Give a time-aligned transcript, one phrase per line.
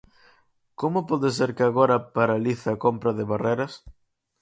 [0.79, 3.73] ¿Como pode ser que agora paralice a compra de Barreras?